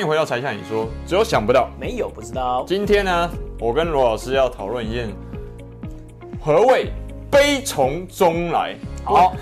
[0.00, 2.64] 欢迎回到柴 Sean 你说，只有想不到，没有不知道。
[2.66, 5.10] 今天呢，我跟罗老师要讨论一件
[6.40, 6.90] 何谓
[7.30, 8.74] 悲从中来。
[9.04, 9.36] 好，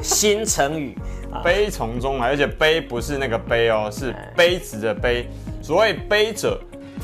[0.00, 0.96] 新成语，
[1.42, 5.28] 悲从中来，而且悲不是那个悲哦，是杯子的杯。
[5.60, 6.60] 所谓悲者，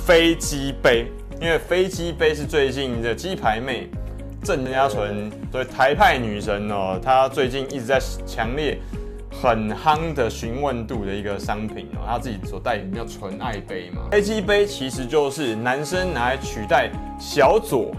[0.07, 3.91] 飞机杯，因为飞机杯是最近的鸡排妹
[4.45, 8.79] 郑家纯，所以台派女神哦，她最近一直在强烈。
[9.43, 14.03] 很夯的询问度的一个商品哦，他自己所代言叫纯爱杯嘛。
[14.13, 17.91] 黑鸡杯其实就是男生拿来取代小左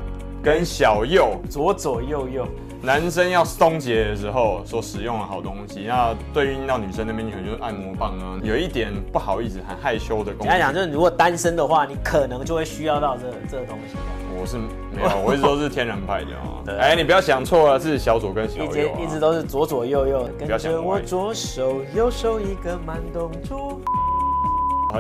[0.44, 2.48] 跟小右，左左右右。
[2.84, 10.56] 男生要松解的时候所使用的好东西，那对应到女生那边可能就是按摩棒啊，有一点不好意思、很害羞的功能。
[10.56, 13.96] 你讲，就是如果单身的话，你可能就会需要到这、这个东西。
[14.36, 16.64] 我是没有，我一直都是天然派的哦。
[16.66, 20.28] 对，哎，你不要想错了，是小左跟小右、啊，一直都是左左右右。
[20.40, 23.80] 跟着我左手右手一个慢动作。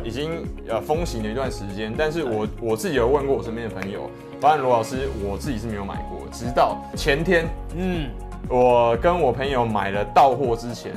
[0.03, 8.09] 已经呃风行了一段时间，但是我我自己有问过我身边的朋友，当然罗老师我自己是没有买过，直到前天，嗯，
[8.47, 10.91] 我跟我朋友买了到货之前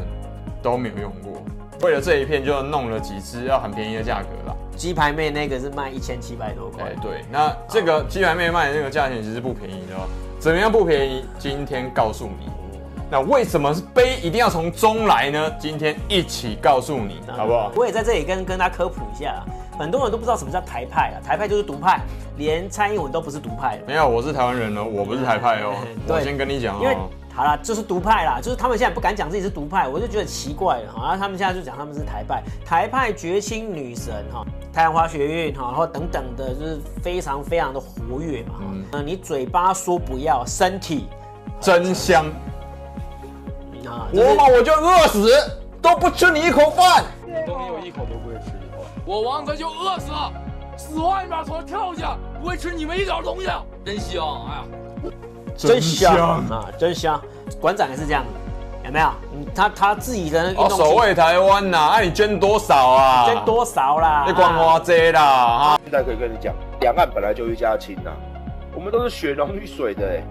[0.62, 1.42] 都没有用过。
[1.82, 4.56] 为了这一片，就弄了几只，要很便宜的价格啦。
[4.76, 6.84] 鸡排妹那个是卖一千七百多块。
[6.84, 10.08] 哎，对，那这个鸡排妹卖的那个价钱其实不便宜的哦。
[10.38, 11.24] 怎么样不便宜？
[11.38, 12.48] 今天告诉你。
[13.14, 15.48] 那为什么是杯一定要从中来呢？
[15.56, 17.70] 今天一起告诉你，好不好？
[17.76, 19.40] 我也在这里跟跟他科普一下，
[19.78, 22.00] 很多人都不知道什么叫台派啊，台派就是独派，
[22.38, 23.84] 连蔡英文都不是独派的。
[23.86, 25.76] 没有，我是台湾人哦，我不是台派哦。
[26.08, 27.08] 我先跟你讲哦。
[27.32, 30.92] 好啦，就是独派啦，就是他们现在不敢讲自己是独派，我就觉得奇怪了。
[30.92, 38.54] 好，他们现在就讲他们是台派，台派绝青女神哈，太阳花学运哈，然后等等的，就是非常非常的活跃嘛。
[38.90, 41.06] 嗯，你嘴巴说不要，身体
[41.60, 42.26] 真香。
[43.86, 45.28] 啊，我嘛我就饿死，
[45.80, 47.04] 都不吃你一口饭。
[47.46, 50.32] 都没有一口都不会吃一口，我王哥就饿死了，
[50.76, 53.48] 死外面从跳下，不会吃你们一点东西，
[53.84, 54.64] 真香，哎呀。
[55.56, 56.16] 真香
[56.50, 57.20] 啊，真香！
[57.60, 59.08] 馆长也是这样的，有没有？
[59.54, 63.26] 他他自己的哦，守卫台湾呐，啊，你捐多少啊？
[63.26, 64.24] 捐多少啦？
[64.26, 65.80] 你管我这啦啊！
[65.84, 68.10] 现在可以跟你讲，两岸本来就一家亲呐，
[68.74, 70.24] 我们都是血浓于水的，哎，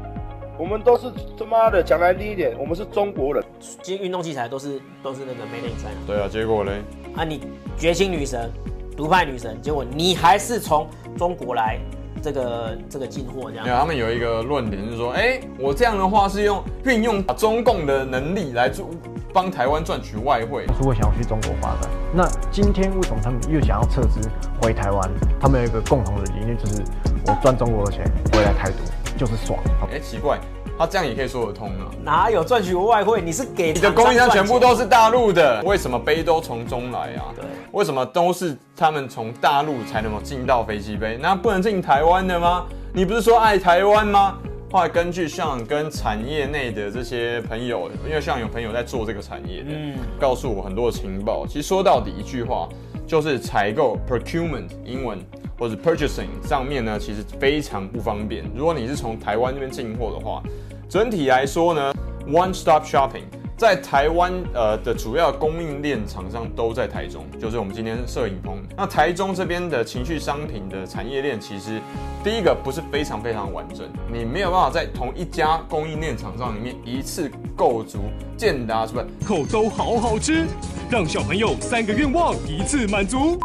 [0.58, 3.44] 我们都是他妈的讲难听一点，我们是中国人。
[3.82, 5.96] 其实运动器材都是都是那个 Made in China。
[6.06, 6.72] 对啊，结果呢？
[7.16, 7.42] 啊，你
[7.78, 8.52] 绝情女神，
[8.96, 10.88] 独派女神，结果你还是从
[11.18, 11.80] 中国来。
[12.22, 18.90] 这个这个进货这样，没有，他们有一个论点就是说，哎，我这样的话是用运用中共的能力来做
[19.34, 21.92] 帮台湾赚取外汇，如果想要去中国发展。
[22.14, 24.22] 那今天为什么他们又想要撤资
[24.62, 25.12] 回台湾？
[25.38, 26.82] 他们有一个共同的理念，就是
[27.28, 28.78] 我赚中国的钱回来台独
[29.18, 29.60] 就是爽。
[29.92, 30.40] 哎，奇怪。
[30.76, 31.86] 他这样也可以说得通啊？
[32.04, 33.22] 哪有赚取外汇？
[33.22, 37.30] 你是给你的供应商全部都是大陆的，为什么杯都从中来啊？
[37.36, 41.16] 对，为什么都是他们从大陆才能够进到飞机杯？
[41.22, 42.66] 那不能进台湾的吗？
[42.92, 44.40] 你不是说爱台湾吗？
[44.72, 51.46] 后来根据像跟产业内的这些朋友，因为像有朋友在做这个产业的，嗯，告诉我很多的情报。
[51.46, 52.68] 其实说到底一句话，
[53.06, 55.20] 就是采购 procurement 英文。
[55.64, 58.44] 或者 purchasing 上面呢，其实非常不方便。
[58.54, 60.44] 如果你是从台湾那边进货的话，
[60.90, 61.94] 整体来说呢
[62.28, 63.24] ，one stop shopping
[63.56, 68.62] 在台湾呃的主要供应链厂商都在台中，就是我们今天摄影棚。
[68.76, 71.80] 那台中这边的情绪商品的产业链，其实
[72.26, 78.00] 第一个不是非常非常完整，你没有办法在同一家供应链厂商里面一次购足
[78.36, 80.46] 健达出来，口都好好吃，
[80.90, 83.40] 让小朋友三个愿望一次满足。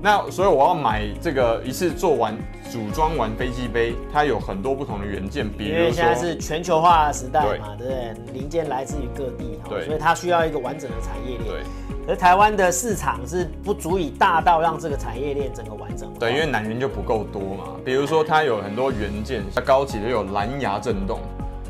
[0.00, 2.36] 那所以我要买这个一次做完
[2.70, 8.40] 组装完飞机杯，它有很多不同的元件，比如说，因为现在是全球化时代嘛，对，对不对？
[8.40, 11.48] 零件来自于各地，对，所以它需要一个完整的产业链。
[11.48, 11.62] 对，
[12.06, 16.08] 而台湾的市场是不足以大到让这个产业链整个完整。
[16.14, 17.64] 对，因为男人就不够多嘛。
[17.84, 21.18] 比如说它有很多元件，它高级的有蓝牙震动。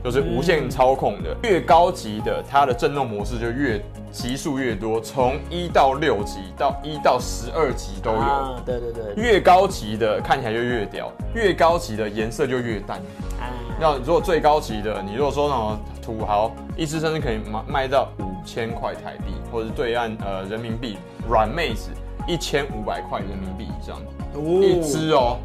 [0.03, 8.19] 就是无线操控的，越高级的，它的震动模式就越级数越多，从一到六级到一到十二级都有。
[8.19, 9.15] 啊，对对对。
[9.17, 12.99] 越高级的看起来就越屌，越高级的颜色就越淡。
[13.41, 13.51] 啊，
[13.81, 20.97] 要如果最高级的，你如果说那种土豪，一支甚至可以卖卖到五千块台币，或者是对岸呃人民币
[21.29, 21.91] 软妹子
[22.27, 24.01] 一千五百块人民币以上，
[24.35, 25.39] 哦，一支哦。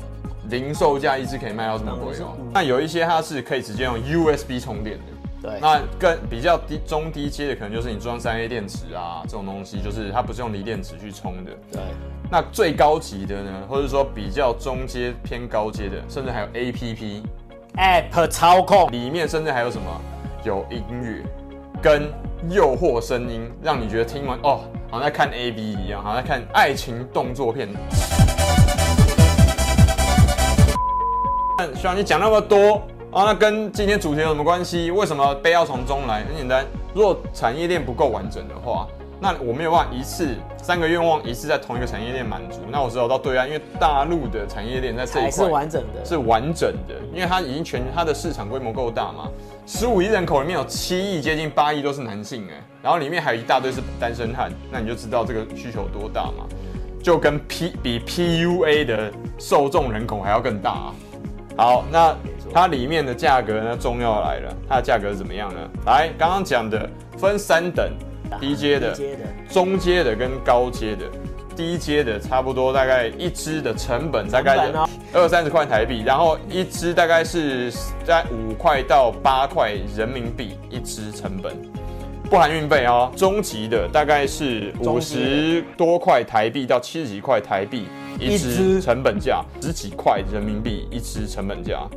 [0.50, 2.36] 零售价一支可以卖到这么贵哦。
[2.54, 5.04] 那有一些它是可以直接用 USB 充电的。
[5.50, 5.60] 对。
[5.60, 11.52] 那更比较低中低阶的，可能就是你装三 A 电池啊这种东西，就是它不是用锂电池去充的。
[11.72, 11.82] 对。
[12.32, 20.02] 那最高级的呢，或者说比较中阶偏高阶的，甚至还有 APP，App 操控，里面甚至还有什么？
[20.46, 21.24] 有音乐
[21.82, 22.12] 跟
[22.50, 24.60] 诱惑声音，让你觉得听完哦，
[24.92, 27.70] 好像在看 A B 一样，好像在看爱情动作片。
[31.76, 32.82] 希望你讲那么多
[33.12, 34.90] 啊，那跟今天主题有什么关系？
[34.92, 36.24] 为什么杯要从中来？
[36.26, 38.88] 很简单，如果产业链不够完整的话，
[39.20, 42.60] 那我没有办法一次三个愿望一次在同一个产业链满足。
[42.70, 49.30] 那我只好到对岸，因为大陆的产业链在这一块是完整的，是完整的，因为它已经全它的市场规模够大嘛。
[49.66, 56.46] 十五亿人口里面有七亿接近八亿都是男性哎，然后里面还有一大堆是单身汉，那你就知道这个需求多大嘛，
[57.02, 60.94] 就跟 P 比 PUA 的受众人口还要更大啊。
[61.56, 62.16] 好，那
[62.54, 65.60] 它里面的价格呢，重要来了，它的价格是怎么样呢？
[65.86, 67.92] 来，刚刚讲的分三等，
[68.40, 68.98] 低阶的、
[69.50, 71.06] 中阶的跟高阶的。
[71.56, 74.72] 低阶的差不多大概一支的成本大概
[75.14, 77.72] 二三十块台币，然后一支大概是
[78.04, 81.56] 在五块到八块人民币一支成本，
[82.28, 83.12] 不含运费哦。
[83.16, 87.88] 中级的大概是五十多块台币到七十几块台币
[88.20, 91.88] 一支成本价，十几块人民币一支成本价。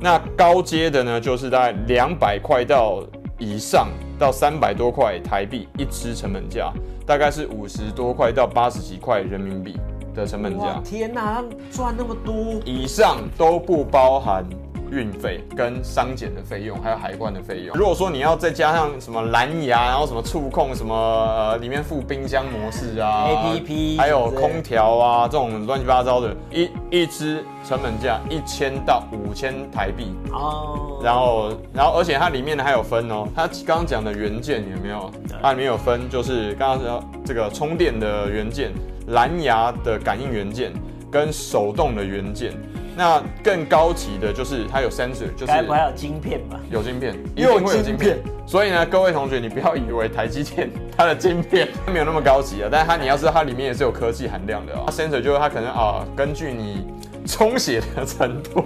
[0.00, 3.02] 那高阶的呢，就是大概两百块到
[3.38, 3.88] 以上
[4.18, 6.72] 到三百多块台币一支成本价。
[7.04, 9.76] 大概是五十多块到八十几块人民币
[10.14, 10.80] 的成本价。
[10.84, 14.44] 天哪，他们赚那么多，以上都不包含
[14.92, 17.74] 运费跟商检的费用，还有海关的费用。
[17.74, 31.00] 如果说你要再加上什么蓝牙，然后什么触控，什么呃里面附冰箱模式啊，APP，还有空调啊这种乱七八糟的，一一支成本价一千到五千台币哦。
[31.02, 35.10] 然后然后而且它里面呢还有分哦，它刚刚讲的元件有没有？
[35.40, 38.70] 它里面有分，就是刚刚说这个充电的元件、
[39.08, 40.70] 蓝牙的感应元件
[41.10, 42.52] 跟手动的元件。
[42.96, 46.60] 那更高级的就是它有 sensor，就是该不会还有晶片吧？
[46.70, 48.18] 有晶片， 一定会有晶片。
[48.46, 54.84] 所以呢，各位同学，你不要以为台积电它的晶片 没有那么高级啊，但是它你要知道它里面也是有科技含量的啊。
[54.86, 56.86] 它 sensor 就是它可能啊，根据你
[57.26, 58.64] 充血的程度，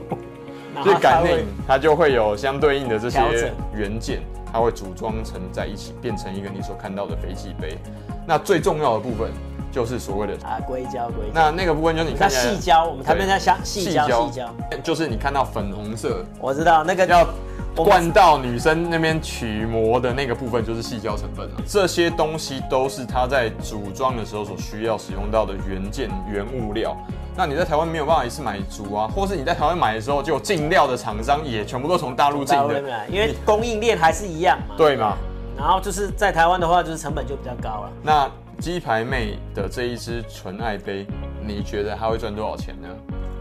[0.82, 3.20] 所以感应它就会有相对应的这些
[3.74, 4.20] 元件，
[4.52, 7.78] 它会组装成在一起，变成一个你所看到的飞机杯。
[8.26, 9.30] 那最重要的部分。
[9.76, 11.32] 就是所谓的啊，硅胶硅胶。
[11.34, 14.48] 那那个部分就是你看细胶，我们台边在想细胶细胶，
[14.82, 17.28] 就是你看到粉红色，我知道那个要
[17.74, 21.60] 灌到女生那边取模的那个部分就是细胶成分了。
[21.66, 26.96] 这些东西都是它在组装的时候所需要使用到的原件原物料。
[27.36, 34.74] 那你在台湾没有办法一次买足啊，或是你在台湾买的时候，就进料的厂商也全部都从大陆进的，因为供应链还是一样嘛。
[34.78, 35.18] 对嘛？
[35.54, 37.90] 然后就是在台湾的话，就是成本就比较高了。
[38.02, 41.06] 那鸡排妹的这一支纯爱杯，
[41.46, 42.88] 你觉得他会赚多少钱呢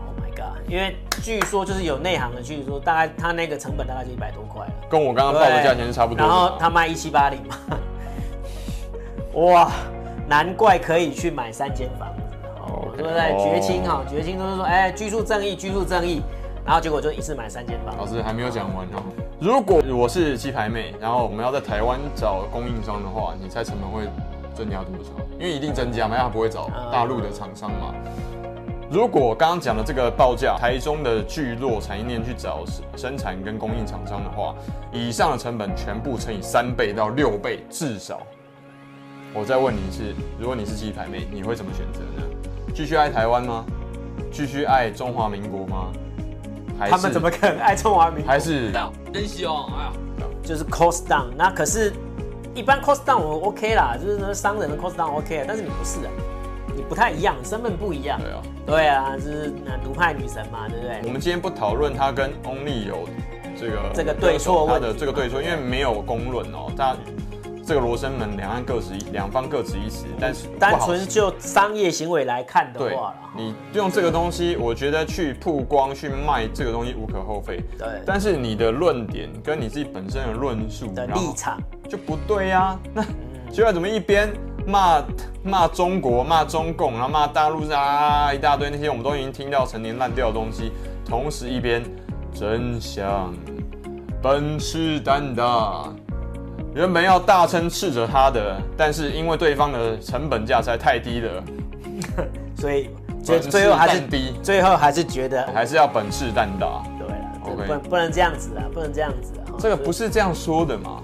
[0.06, 0.70] ？Oh my god！
[0.70, 6.26] 因为据说就是有内行的，据说大概它那个成本大概就一百多块了，跟我刚刚报的价钱是差不多。
[6.26, 7.58] 然后他卖一七八零嘛，
[9.42, 9.72] 哇，
[10.28, 12.36] 难怪可以去买三间房子。
[12.62, 13.36] 哦，对不对？
[13.40, 16.22] 绝情哈，绝情都是说，哎，居住正义，居住正义，
[16.66, 17.96] 然后结果就一次买三间房。
[17.98, 19.02] 老师还没有讲完哦。
[19.40, 24.10] 如果我是鸡排妹，然后我们要在台湾找供应商的话，你猜成本会？
[24.56, 25.12] 增加多少？
[25.38, 27.94] 因为一定增加嘛，因为他不会找大陆的厂商嘛。
[28.88, 32.64] 如果刚刚讲的这个报价，台中的聚落产业链去找
[32.96, 34.56] 生产跟供应厂商的话，
[34.92, 38.22] 以上的成本全部乘以三倍到六倍至少。
[39.34, 42.24] 我再问你一次，如果你是鸡排妹，你会怎么选择呢？
[42.76, 43.66] 继续爱台湾吗？
[44.32, 45.92] 继续爱中华民国吗？
[46.78, 48.32] 还是他们怎么可能爱中华民国？
[48.32, 48.72] 还是
[49.12, 49.94] 真希望哎呀，
[50.44, 51.26] 就是 cost down。
[51.36, 51.92] 那可是。
[52.56, 56.12] 一般 cost down 我 OK 啦，就是那商人的 cost down OK，但是你不是啊，
[56.74, 58.18] 你不太一样，身份不一样。
[58.20, 61.02] 对啊，对啊，就是那独派女神嘛，对不对？
[61.04, 63.08] 我们今天不讨论他跟 Only 有
[63.60, 66.96] 这个这个对错，他的这个对错，因为没有公论哦，他。
[67.66, 77.60] 这个罗生门两岸各执一，两方各执一词，但是单纯就商业行为来看的话，你用这个东西，我觉得去曝光去卖这个东西无可厚非。
[77.76, 82.80] 对，但是你的论点跟你自己本身的论述的立场就不对呀、啊。
[82.94, 83.04] 那
[83.52, 84.32] 就要怎么一边
[84.68, 85.04] 骂
[85.44, 90.72] 骂中国、骂中共，然后骂大陆啊一大堆那些我们都已经听到陈年烂掉的东西，
[91.04, 91.84] 同时一边
[92.32, 93.34] 真相
[94.22, 95.96] 本是担当。
[96.76, 101.44] 原本要大声斥责他的，但是因为对方的成本价实在太低了，
[102.60, 102.90] 所以
[103.24, 106.84] 最最后还是低，最后还是觉得还是要本事担大。
[107.00, 107.16] 对了
[107.46, 109.56] ，OK，不不能这样子啊，不能这样子啊。
[109.58, 111.02] 这个不是这样说的嘛？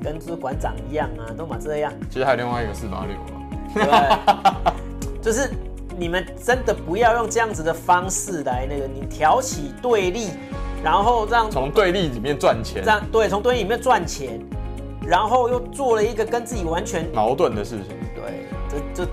[0.00, 1.92] 跟这馆长一样啊，都嘛这样。
[2.08, 5.50] 其实还有另外一个四八六啊，对，就是
[5.96, 10.28] 你们真的不要用这样子的方式来那个，你挑起对立，
[10.84, 14.40] 然后让从对立里面赚钱，这样对，从对立里面赚钱。
[15.08, 17.96] 然后又做了一个跟自己完全矛盾的事情。
[18.14, 19.10] 对，这这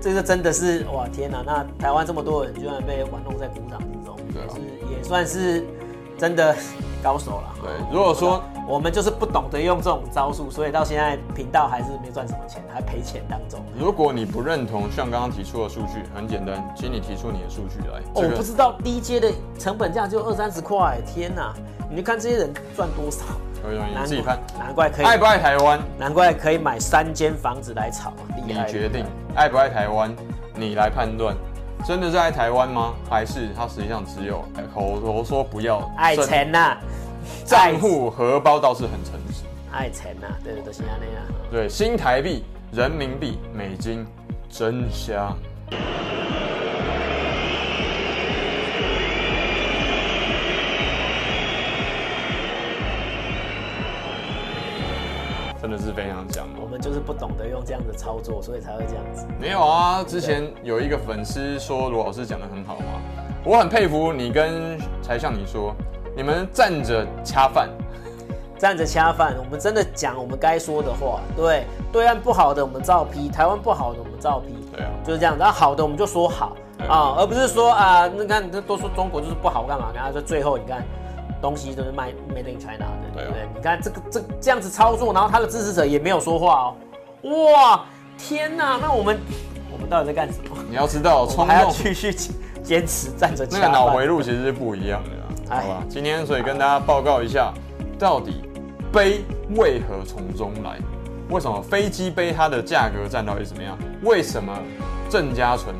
[0.00, 1.42] 这个真的是哇天哪！
[1.44, 5.66] 那台湾这么多人居然被玩弄在股掌之中，对啊，是也算是
[6.16, 6.56] 真的
[7.02, 7.54] 高手了。
[7.62, 13.60] 对，如果说我们就是不懂得用这种招数，所以到现在频道还是没赚什么钱，还赔钱当中。
[13.78, 17.98] 如果你不认同像刚刚提出的数据，很简单，请你提出你的数据来。
[18.14, 21.52] 哦，我不知道低阶的成本价就二三十块，天哪！
[21.90, 23.22] 你就看这些人赚多少？
[23.64, 25.80] 你自己看，难怪可以爱不爱台湾？
[25.98, 28.12] 难怪可以买三间房子来炒，
[28.46, 30.14] 你决定爱不爱台湾，
[30.54, 31.34] 你来判断，
[31.84, 32.94] 真的是爱台湾吗？
[33.10, 34.44] 还是他实际上只有
[34.74, 36.76] 口头说不要爱钱呐？
[37.44, 40.26] 账户荷包倒是很诚实，爱钱呐？
[40.44, 41.24] 对对对，像那样。
[41.50, 44.06] 对，新台币、人民币、美金，
[44.48, 45.36] 真香。
[55.66, 59.26] 真的是非常强，我们就是不懂得用这样的操作，所以才会这样子。
[59.36, 63.02] 没有啊，之前有一个粉丝说罗老师讲的很好嘛，
[63.44, 65.74] 我很佩服你跟才向你说，
[66.14, 67.68] 你们站着恰饭，
[68.56, 71.18] 站着恰饭，我们真的讲我们该说的话。
[71.34, 74.54] 对，对岸不好的我们照批，台湾不好的我们照批。
[74.72, 75.36] 对啊，就是这样。
[75.36, 76.56] 然后好的我们就说好
[76.88, 79.86] 啊，而不是说啊，那看这都说中国就是不好干嘛？
[79.92, 80.84] 然后说最后你看。
[81.40, 83.48] 东西都是卖 Made in China 的，对不对？
[83.54, 86.72] 你看这个这这样子操作，然后他的支持者也没有说话
[87.22, 87.52] 哦。
[87.52, 87.84] 哇，
[88.16, 88.78] 天哪！
[88.80, 89.18] 那我们
[89.72, 90.56] 我们到底在干什么？
[90.68, 92.14] 你要知道，冲动还要继续
[92.62, 93.46] 坚持站着。
[93.50, 95.82] 那个脑回路其实是不一样的，好吧？
[95.88, 97.52] 今天所以跟大家报告一下，
[97.98, 98.42] 到底
[98.92, 99.24] 杯
[99.56, 100.78] 为何从中来？
[101.28, 103.76] 为什么飞机杯它的价格占到底怎么样？
[104.02, 104.56] 为什么
[105.10, 105.74] 郑家纯？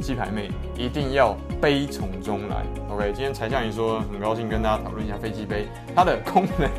[0.00, 3.12] 鸡排妹一定要悲从中来，OK？
[3.12, 6.70] 今天才向你说，很高兴跟大家讨论一下飞机杯它的功能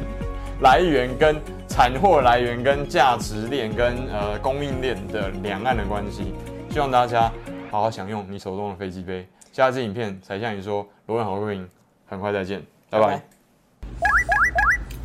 [0.62, 1.36] 来源、跟
[1.68, 6.34] 产货来源、跟价值链、跟呃供应链的两岸的关系。
[6.70, 7.32] 希望大家
[7.70, 9.28] 好好享用你手中的飞机杯。
[9.52, 11.68] 下次影片才向你说，罗文好贵宾，
[12.06, 13.22] 很快再见，拜拜。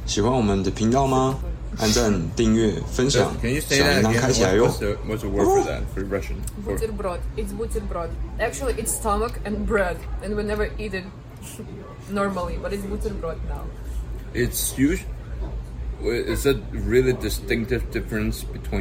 [0.07, 1.35] 喜欢我们的频道吗？
[1.78, 3.62] 按赞、订阅、分享，小铃
[4.04, 4.68] 铛开起来哟。
[4.68, 5.82] What's the word for that?
[5.94, 6.38] For Russian?
[6.66, 7.20] Buterbrod.
[7.36, 8.10] It's buterbrod.
[8.40, 11.06] Actually, it's stomach and bread, and we never eat it
[12.12, 13.66] normally, but it's buterbrod now.
[14.34, 15.06] It's huge.
[16.02, 18.76] Is that really distinctive difference between?